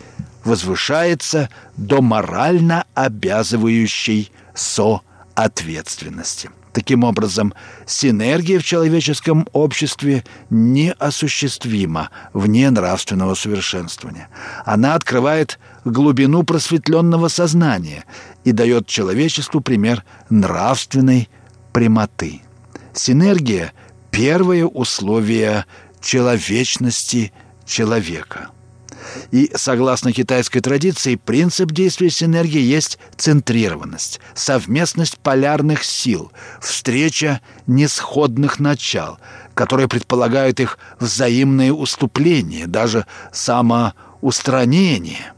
[0.43, 6.49] возвышается до морально обязывающей соответственности.
[6.71, 7.53] Таким образом,
[7.85, 14.27] синергия в человеческом обществе неосуществима вне нравственного совершенствования.
[14.65, 18.03] Она открывает глубину просветленного сознания
[18.43, 21.29] и дает человечеству пример нравственной
[21.71, 22.41] прямоты.
[22.93, 23.71] Синергия–
[24.11, 25.65] первое условие
[26.05, 27.33] человечности
[27.65, 28.51] человека.
[29.31, 36.31] И согласно китайской традиции, принцип действия синергии есть центрированность, совместность полярных сил,
[36.61, 39.19] встреча несходных начал,
[39.53, 45.33] которые предполагают их взаимное уступление, даже самоустранение.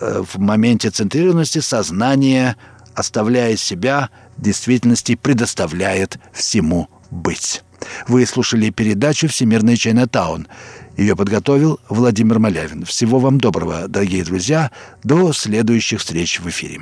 [0.00, 2.56] В моменте центрированности сознание,
[2.94, 7.62] оставляя себя, действительности предоставляет всему быть.
[8.08, 10.48] Вы слушали передачу «Всемирный Чайнатаун».
[10.96, 12.84] Ее подготовил Владимир Малявин.
[12.84, 14.70] Всего вам доброго, дорогие друзья.
[15.02, 16.80] До следующих встреч в эфире.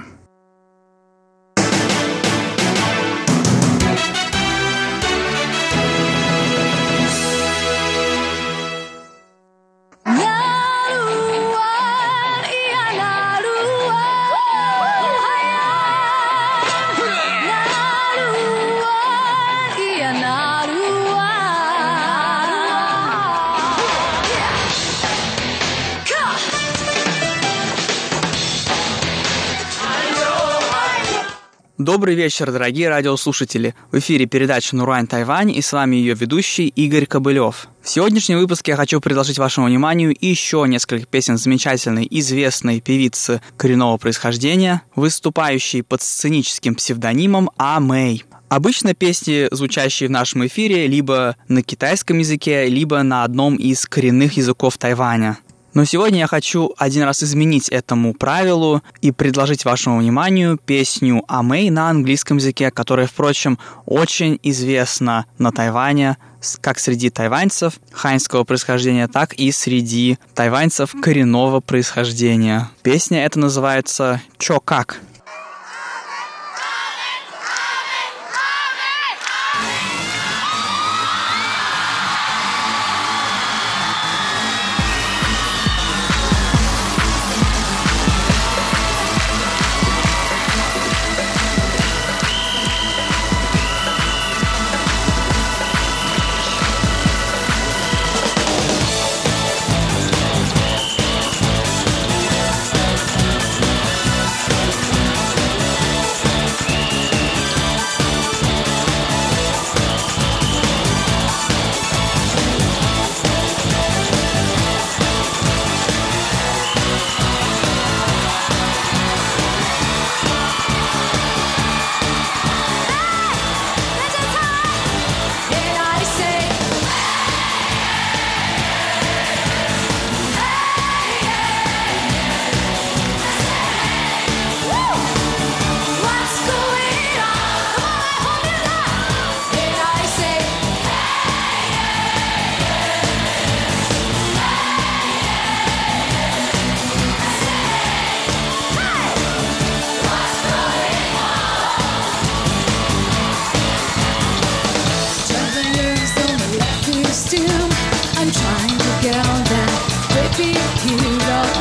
[31.78, 33.72] Добрый вечер, дорогие радиослушатели.
[33.92, 37.68] В эфире передача «Нурайн Тайвань» и с вами ее ведущий Игорь Кобылев.
[37.80, 43.96] В сегодняшнем выпуске я хочу предложить вашему вниманию еще несколько песен замечательной, известной певицы коренного
[43.96, 47.78] происхождения, выступающей под сценическим псевдонимом А.
[47.78, 48.24] Мэй.
[48.48, 54.32] Обычно песни, звучащие в нашем эфире, либо на китайском языке, либо на одном из коренных
[54.32, 55.38] языков Тайваня.
[55.74, 61.70] Но сегодня я хочу один раз изменить этому правилу и предложить вашему вниманию песню Амэй
[61.70, 66.16] на английском языке, которая, впрочем, очень известна на Тайване,
[66.60, 72.70] как среди тайваньцев ханьского происхождения, так и среди тайваньцев коренного происхождения.
[72.82, 75.00] Песня эта называется «Чо как?».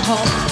[0.08, 0.47] 好。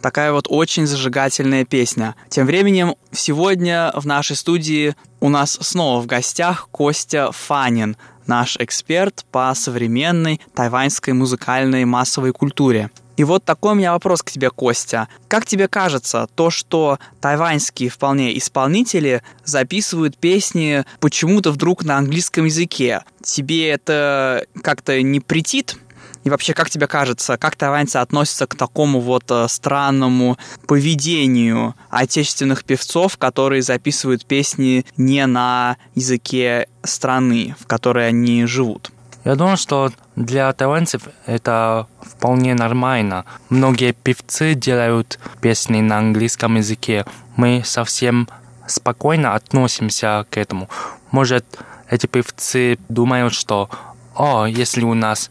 [0.00, 2.14] Такая вот очень зажигательная песня.
[2.28, 7.96] Тем временем, сегодня в нашей студии у нас снова в гостях Костя Фанин,
[8.26, 12.90] наш эксперт по современной тайваньской музыкальной массовой культуре.
[13.16, 15.08] И вот такой у меня вопрос к тебе, Костя.
[15.26, 23.02] Как тебе кажется, то, что тайваньские вполне исполнители записывают песни почему-то вдруг на английском языке,
[23.20, 25.78] тебе это как-то не претит?
[26.24, 32.64] И вообще, как тебе кажется, как тайваньцы относятся к такому вот э, странному поведению отечественных
[32.64, 38.90] певцов, которые записывают песни не на языке страны, в которой они живут?
[39.24, 43.24] Я думаю, что для тайваньцев это вполне нормально.
[43.50, 47.04] Многие певцы делают песни на английском языке.
[47.36, 48.28] Мы совсем
[48.66, 50.68] спокойно относимся к этому.
[51.10, 51.44] Может,
[51.90, 53.70] эти певцы думают, что
[54.14, 55.30] о, если у нас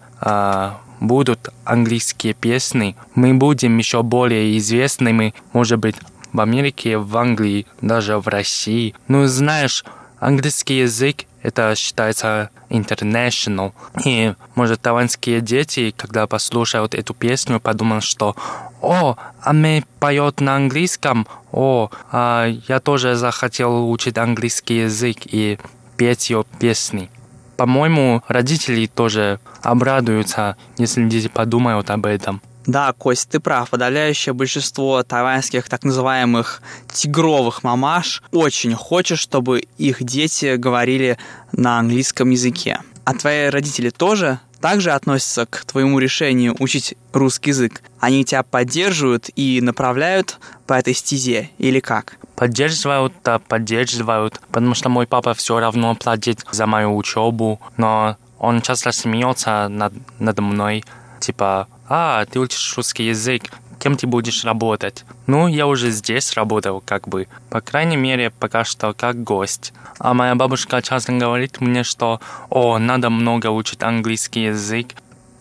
[0.99, 5.95] будут английские песни, мы будем еще более известными, может быть,
[6.33, 8.95] в Америке, в Англии, даже в России.
[9.07, 9.85] Ну, знаешь,
[10.19, 13.71] английский язык это считается international.
[14.03, 18.35] И, может, тайваньские дети, когда послушают эту песню, подумают, что
[18.81, 25.57] «О, Аме поет на английском, о, а я тоже захотел учить английский язык и
[25.95, 27.09] петь ее песни».
[27.57, 32.41] По-моему, родители тоже обрадуются, если дети подумают об этом.
[32.67, 33.69] Да, Кость, ты прав.
[33.69, 41.17] Подавляющее большинство тайваньских так называемых тигровых мамаш очень хочет, чтобы их дети говорили
[41.53, 42.79] на английском языке.
[43.05, 47.81] А твои родители тоже также относятся к твоему решению учить русский язык?
[47.99, 52.17] Они тебя поддерживают и направляют по этой стезе или как?
[52.35, 58.61] Поддерживают, да, поддерживают, потому что мой папа все равно платит за мою учебу, но он
[58.61, 60.83] часто смеется над, над мной,
[61.19, 63.43] типа, а, ты учишь русский язык,
[63.77, 65.05] кем ты будешь работать?
[65.25, 67.27] Ну, я уже здесь работал, как бы.
[67.49, 69.73] По крайней мере, пока что как гость.
[69.99, 72.19] А моя бабушка часто говорит мне, что
[72.49, 74.87] «О, надо много учить английский язык».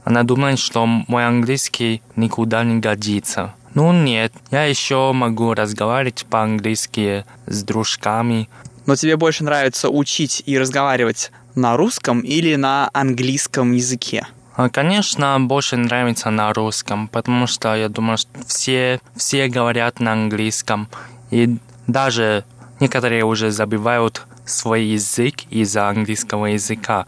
[0.05, 3.55] Она думает, что мой английский никуда не годится.
[3.74, 8.49] Ну нет, я еще могу разговаривать по-английски с дружками.
[8.87, 14.26] Но тебе больше нравится учить и разговаривать на русском или на английском языке?
[14.57, 20.12] А, конечно, больше нравится на русском, потому что я думаю, что все, все говорят на
[20.12, 20.88] английском.
[21.30, 22.44] И даже
[22.80, 27.07] некоторые уже забивают свой язык из-за английского языка.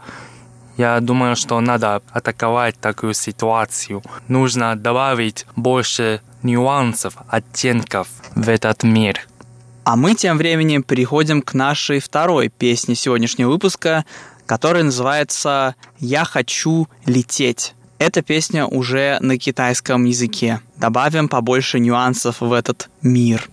[0.77, 4.03] Я думаю, что надо атаковать такую ситуацию.
[4.27, 9.27] Нужно добавить больше нюансов, оттенков в этот мир.
[9.85, 14.05] А мы тем временем переходим к нашей второй песне сегодняшнего выпуска,
[14.49, 17.75] который называется «Я хочу лететь».
[17.99, 20.59] Эта песня уже на китайском языке.
[20.75, 23.47] Добавим побольше нюансов в этот мир.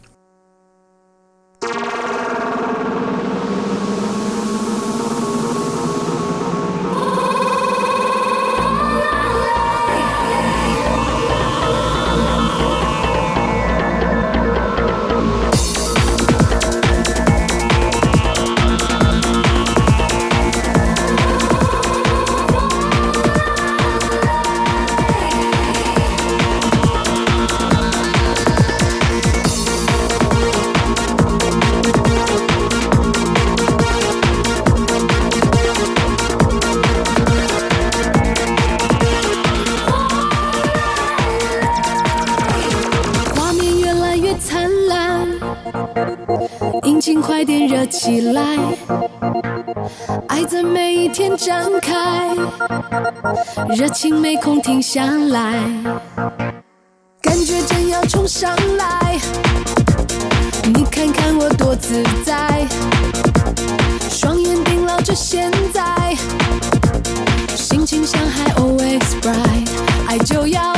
[48.07, 48.57] 起来，
[50.28, 52.32] 爱在每一天展开，
[53.74, 55.54] 热情没空停下来，
[57.20, 59.18] 感觉正要冲上来，
[60.72, 62.64] 你看看我多自在，
[64.09, 66.14] 双眼盯牢着现在，
[67.57, 69.68] 心情像海 always bright，
[70.07, 70.72] 爱就要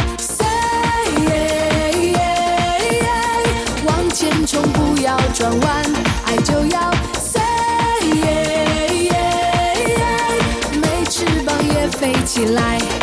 [12.39, 12.97] 起来。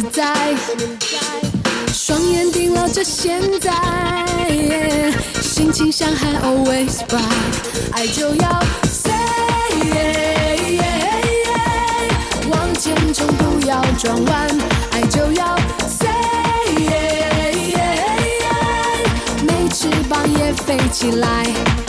[0.00, 0.54] 自在，
[1.92, 3.72] 双眼盯牢着现在，
[5.42, 7.20] 心情像海 always bright，
[7.90, 9.12] 爱就要 say，
[12.48, 14.48] 往前冲不要转弯，
[14.92, 15.56] 爱就要
[15.88, 16.06] say，
[19.42, 21.87] 没翅膀也飞起来。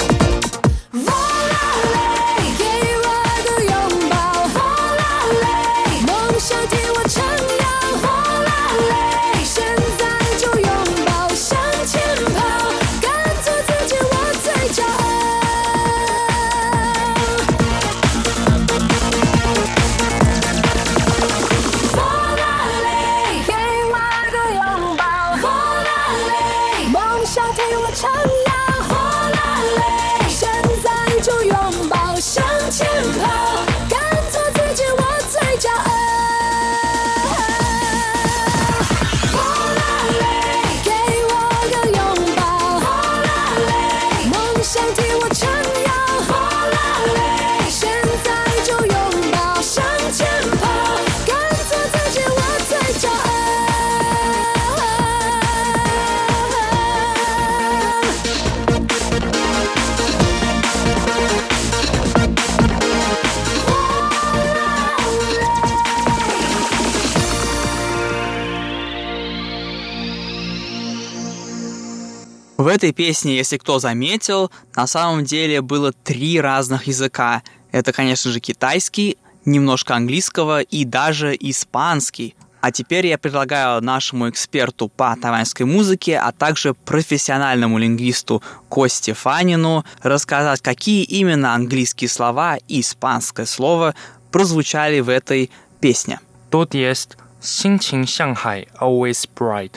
[72.69, 77.43] этой песне, если кто заметил, на самом деле было три разных языка.
[77.71, 82.35] Это, конечно же, китайский, немножко английского и даже испанский.
[82.61, 89.85] А теперь я предлагаю нашему эксперту по тайваньской музыке, а также профессиональному лингвисту Косте Фанину
[90.01, 93.95] рассказать, какие именно английские слова и испанское слово
[94.31, 95.49] прозвучали в этой
[95.79, 96.19] песне.
[96.49, 99.75] Тут есть «Синчин always bright»,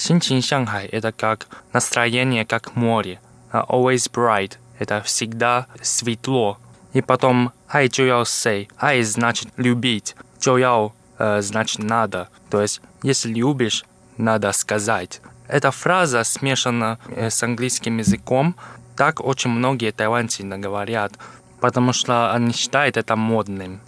[0.00, 3.20] Синчин Шанхай— это как настроение, как море.
[3.52, 6.56] А Always bright— это всегда светло.
[6.94, 12.30] И потом «Ай Чуяо Сэй»— «Ай» значит «любить», «Чуяо» э, значит «надо».
[12.48, 13.84] То есть, если любишь,
[14.16, 15.20] надо сказать.
[15.48, 18.56] Эта фраза смешана э, с английским языком.
[18.96, 21.12] Так очень многие тайваньцы говорят,
[21.60, 23.82] потому что они считают это модным.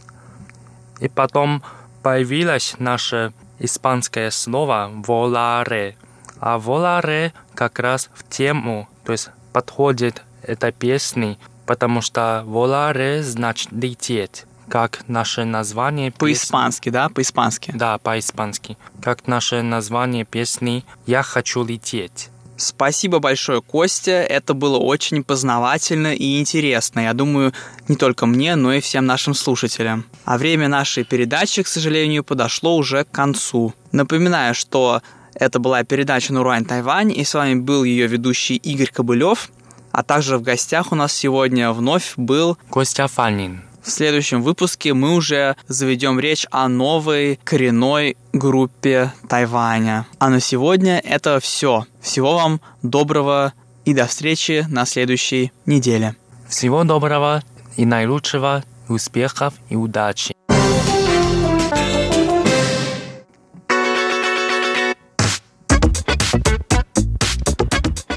[1.00, 1.62] И потом
[2.02, 3.32] появилась наша
[3.62, 5.96] испанское слово «воларе»,
[6.40, 13.70] а воларе как раз в тему, то есть подходит этой песни, потому что воларе значит
[13.72, 16.18] лететь как наше название песни.
[16.18, 17.10] По-испански, да?
[17.10, 17.72] По-испански.
[17.74, 18.78] Да, по-испански.
[19.02, 22.30] Как наше название песни «Я хочу лететь».
[22.62, 24.12] Спасибо большое, Костя.
[24.12, 27.00] Это было очень познавательно и интересно.
[27.00, 27.52] Я думаю,
[27.88, 30.04] не только мне, но и всем нашим слушателям.
[30.24, 33.74] А время нашей передачи, к сожалению, подошло уже к концу.
[33.90, 35.02] Напоминаю, что
[35.34, 39.50] это была передача «Нурань Тайвань», и с вами был ее ведущий Игорь Кобылев,
[39.90, 43.64] а также в гостях у нас сегодня вновь был Костя Фанин.
[43.82, 50.06] В следующем выпуске мы уже заведем речь о новой коренной группе Тайваня.
[50.20, 51.86] А на сегодня это все.
[52.00, 53.54] Всего вам доброго
[53.84, 56.14] и до встречи на следующей неделе.
[56.48, 57.42] Всего доброго
[57.76, 60.32] и наилучшего, успехов и удачи.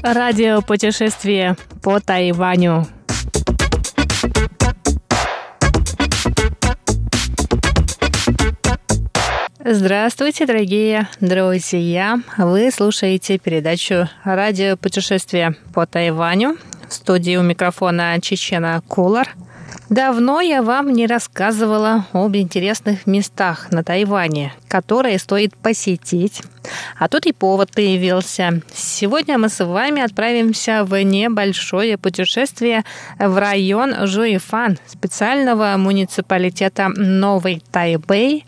[0.00, 2.86] Радио путешествие по Тайваню.
[9.68, 12.20] Здравствуйте, дорогие друзья!
[12.38, 16.56] Вы слушаете передачу «Радио путешествие по Тайваню».
[16.88, 19.34] В студии у микрофона Чечена Кулар–
[19.88, 26.42] Давно я вам не рассказывала об интересных местах на Тайване, которые стоит посетить.
[26.98, 28.60] А тут и повод появился.
[28.74, 32.84] Сегодня мы с вами отправимся в небольшое путешествие
[33.18, 38.44] в район Жуифан, специального муниципалитета Новый Тайбэй,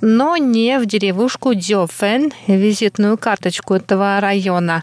[0.00, 4.82] но не в деревушку Дёфен, визитную карточку этого района,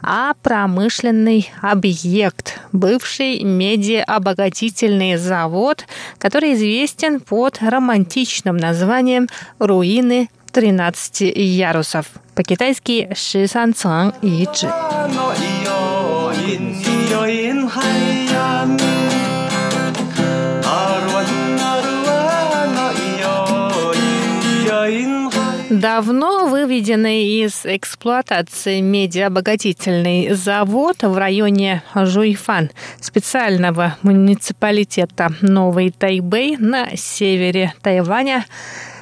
[0.00, 5.86] а промышленный объект, бывший медиаобогатительный завод,
[6.18, 9.26] который известен под романтичным названием
[9.58, 12.06] «Руины 13 ярусов».
[12.34, 14.66] По-китайски «Шисан Цang Ичи».
[25.68, 37.74] Давно выведенный из эксплуатации медиаобогатительный завод в районе Жуйфан специального муниципалитета Новый Тайбэй на севере
[37.82, 38.46] Тайваня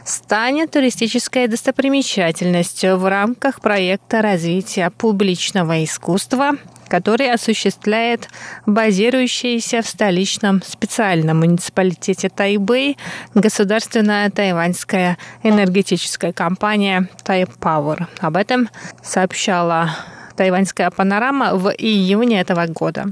[0.05, 6.53] станет туристической достопримечательностью в рамках проекта развития публичного искусства
[6.89, 8.29] который осуществляет
[8.67, 12.97] базирующаяся в столичном специальном муниципалитете Тайбэй
[13.35, 18.07] государственная тайваньская энергетическая компания Тайпауэр.
[18.21, 18.69] Об этом
[19.03, 19.91] сообщала
[20.37, 23.07] тайваньская панорама в июне этого года.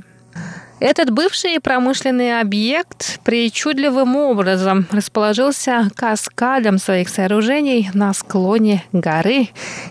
[0.84, 9.50] Этот бывший промышленный объект причудливым образом расположился каскадом своих сооружений на склоне горы.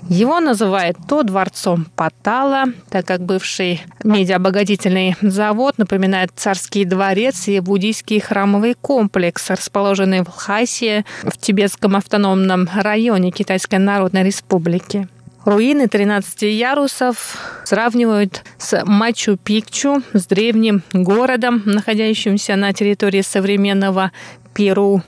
[0.10, 8.20] Его называют то дворцом Патала, так как бывший медиабогатительный завод напоминает царский дворец и буддийский
[8.20, 15.08] храмовый комплекс, расположенный в Лхасе, в Тибетском автономном районе Китайской Народной Республики.
[15.44, 24.12] Руины 13 ярусов сравнивают с Мачу-Пикчу, с древним городом, находящимся на территории современного
[24.54, 25.02] Перу.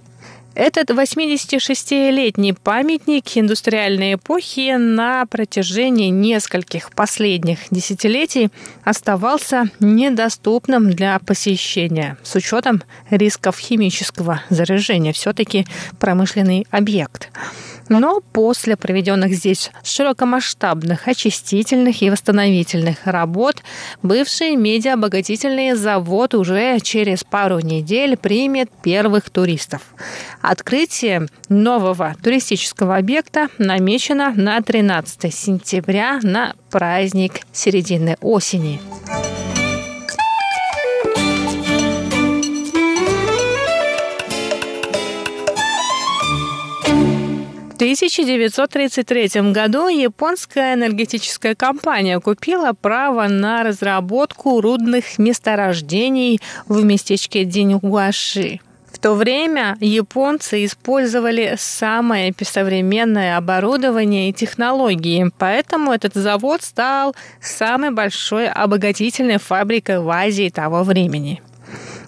[0.55, 8.49] Этот 86-летний памятник индустриальной эпохи на протяжении нескольких последних десятилетий
[8.83, 15.13] оставался недоступным для посещения с учетом рисков химического заражения.
[15.13, 15.65] Все-таки
[15.99, 17.29] промышленный объект.
[17.89, 23.63] Но после проведенных здесь широкомасштабных очистительных и восстановительных работ
[24.01, 29.81] бывший медиаобогатительный завод уже через пару недель примет первых туристов.
[30.41, 38.79] Открытие нового туристического объекта намечено на 13 сентября на праздник середины осени.
[47.83, 58.61] 1933 году японская энергетическая компания купила право на разработку рудных месторождений в местечке Диньгуаши.
[58.89, 67.91] В то время японцы использовали самое современное оборудование и технологии, поэтому этот завод стал самой
[67.91, 71.41] большой обогатительной фабрикой в Азии того времени.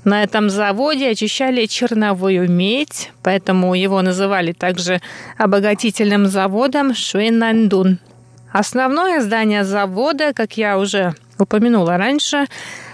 [0.06, 5.02] На этом заводе очищали черновую медь, поэтому его называли также
[5.38, 8.00] обогатительным заводом Шуэнандун.
[8.54, 12.46] Основное здание завода, как я уже упомянула раньше,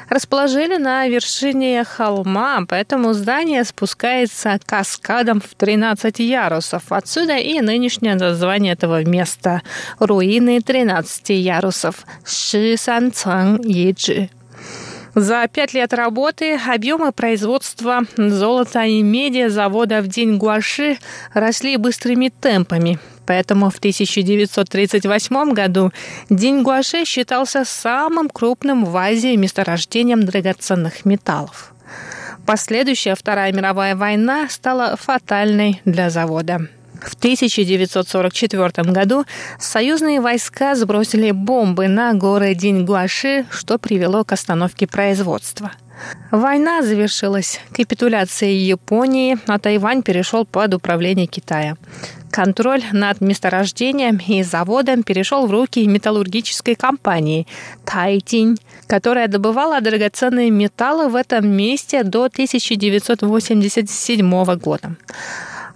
[0.07, 6.83] расположили на вершине холма, поэтому здание спускается каскадом в 13 ярусов.
[6.89, 9.61] Отсюда и нынешнее название этого места–
[9.99, 14.29] руины 13 ярусов– Ши Сан Цang Yiджи.
[15.13, 20.97] За пять лет работы объемы производства золота и меди завода в день Гуаши
[21.33, 22.97] росли быстрыми темпами.
[23.25, 25.91] Поэтому в 1938 году
[26.29, 31.73] День Гуаши считался самым крупным в Азии месторождением драгоценных металлов.
[32.45, 36.67] Последующая Вторая мировая война стала фатальной для завода.
[37.01, 39.25] В 1944 году
[39.59, 45.71] союзные войска сбросили бомбы на горы Диньгуаши, что привело к остановке производства.
[46.31, 51.75] Война завершилась капитуляцией Японии, а Тайвань перешел под управление Китая.
[52.31, 57.45] Контроль над месторождением и заводом перешел в руки металлургической компании
[57.83, 58.55] Тайтинь,
[58.87, 64.95] которая добывала драгоценные металлы в этом месте до 1987 года.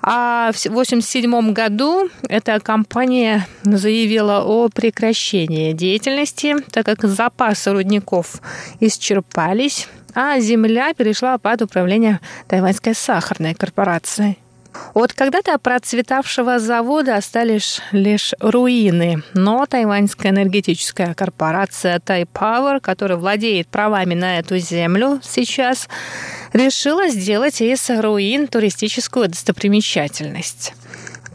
[0.07, 8.39] А в 1987 году эта компания заявила о прекращении деятельности, так как запасы рудников
[8.79, 14.37] исчерпались, а земля перешла под управление Тайваньской сахарной корпорации.
[14.93, 24.13] От когда-то процветавшего завода остались лишь руины, но тайваньская энергетическая корпорация Тайпауэр, которая владеет правами
[24.13, 25.89] на эту землю сейчас,
[26.53, 30.73] решила сделать из руин туристическую достопримечательность.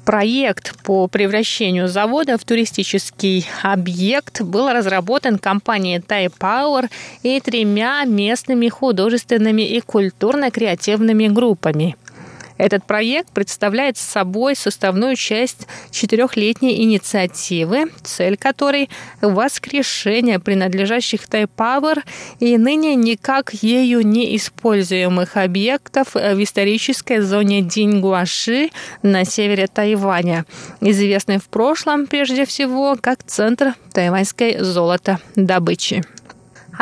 [0.06, 6.88] Проект по превращению завода в туристический объект был разработан компанией Thai Power
[7.22, 11.96] и тремя местными художественными и культурно-креативными группами–
[12.60, 18.90] этот проект представляет собой составную часть четырехлетней инициативы, цель которой–
[19.20, 22.04] воскрешение принадлежащих Тайпауэр
[22.38, 28.70] и ныне никак ею не используемых объектов в исторической зоне Диньгуаши
[29.02, 30.44] на севере Тайваня,
[30.80, 36.04] известной в прошлом прежде всего как центр тайваньской золотодобычи.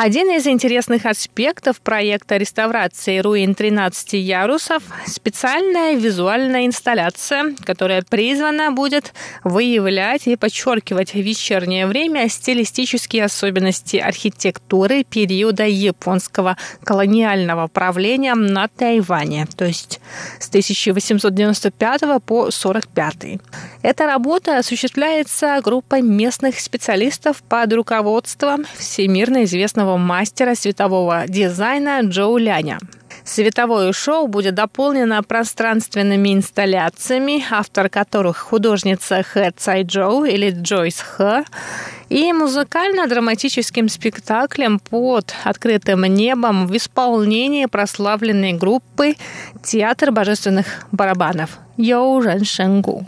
[0.01, 9.11] Один из интересных аспектов проекта реставрации руин 13 ярусов– специальная визуальная инсталляция, которая призвана будет
[9.43, 19.47] выявлять и подчеркивать в вечернее время стилистические особенности архитектуры периода японского колониального правления на Тайване,
[19.57, 19.99] то есть
[20.39, 23.41] с 1895 по 1945.
[23.81, 32.37] Эта работа осуществляется группой местных специалистов под руководством всемирно известного известного мастера светового дизайна Джоу
[32.37, 32.79] Ляня.
[33.23, 41.43] Световое шоу будет дополнено пространственными инсталляциями, автор которых художница Хэ Цай Джоу или Джойс Хэ,
[42.09, 49.15] и музыкально-драматическим спектаклем под открытым небом в исполнении прославленной группы
[49.63, 53.05] «Театр божественных барабанов» Йоу Рен Шенгу.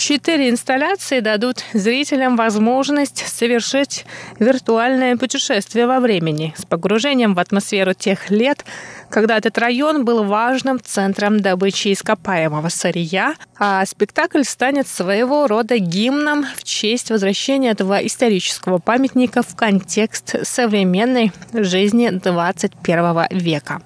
[0.00, 4.06] Четыре инсталляции дадут зрителям возможность совершить
[4.38, 8.64] виртуальное путешествие во времени с погружением в атмосферу тех лет,
[9.10, 16.46] когда этот район был важным центром добычи ископаемого сырья, а спектакль станет своего рода гимном
[16.56, 23.82] в честь возвращения этого исторического памятника в контекст современной жизни 21 века.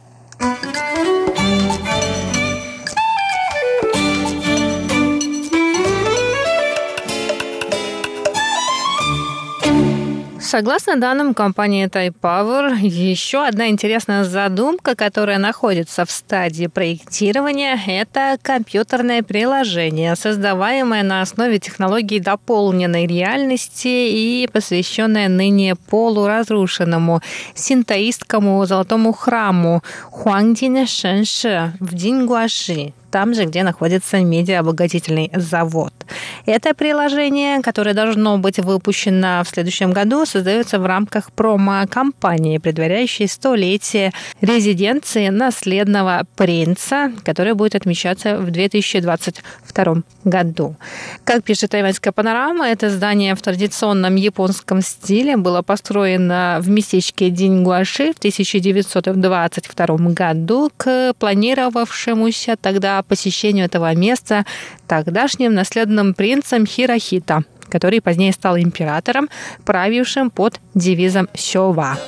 [10.54, 19.24] Согласно данным компании Power, еще одна интересная задумка, которая находится в стадии проектирования, это компьютерное
[19.24, 27.20] приложение, создаваемое на основе технологий дополненной реальности и посвященное ныне полуразрушенному
[27.56, 29.82] синтоистскому золотому храму
[30.12, 35.92] Хуангдине Шэнши в Дингуаши, там же, где находится медиаобогатительный завод.
[36.46, 44.12] Это приложение, которое должно быть выпущено в следующем году, создается в рамках промо-компании, предваряющей столетие
[44.40, 50.74] резиденции наследного принца, которая будет отмечаться в 2022 году.
[51.22, 58.12] Как пишет тайваньская панорама, это здание в традиционном японском стиле было построено в местечке Дингуаши
[58.12, 64.44] в 1922 году к планировавшемуся тогда посещению этого места
[64.86, 69.28] тогдашним наследным принцем Хирохита, который позднее стал императором,
[69.64, 71.98] правившим под девизом Сёва.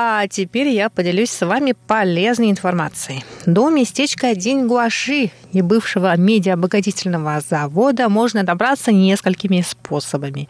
[0.00, 3.24] А теперь я поделюсь с вами полезной информацией.
[3.46, 10.48] До местечка Дингуаши и бывшего медиаобогатительного завода можно добраться несколькими способами.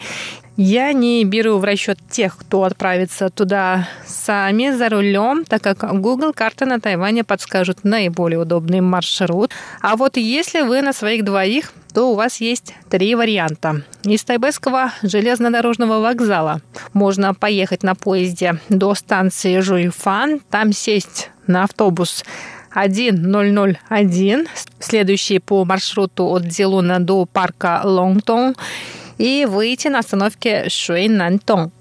[0.61, 6.33] Я не беру в расчет тех, кто отправится туда сами за рулем, так как Google
[6.33, 9.53] карты на Тайване подскажут наиболее удобный маршрут.
[9.81, 13.83] А вот если вы на своих двоих, то у вас есть три варианта.
[14.03, 16.61] Из Тайбэйского железнодорожного вокзала
[16.93, 22.25] можно поехать на поезде до станции Жуйфан, там сесть на автобус
[22.73, 24.49] 1001,
[24.81, 28.57] следующий по маршруту от Дилуна до парка Лонгтон
[29.19, 31.73] и выйти на остановке Шуэйнантон.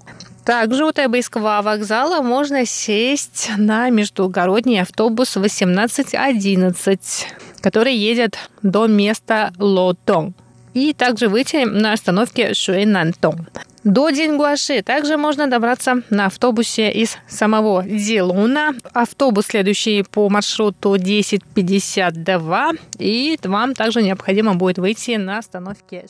[0.44, 7.26] Также у Тайбэйского вокзала можно сесть на междугородний автобус 1811,
[7.60, 10.34] который едет до места Лотон.
[10.74, 13.46] И также выйти на остановке Шуэйнантон.
[13.84, 18.74] До Дингуаши также можно добраться на автобусе из самого Дилуна.
[18.92, 22.72] Автобус, следующий по маршруту 1052.
[22.98, 26.06] И вам также необходимо будет выйти на остановке